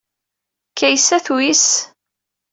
[0.77, 1.65] Kaysa tuyes.